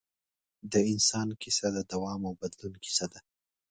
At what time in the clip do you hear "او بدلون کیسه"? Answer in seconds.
2.27-3.05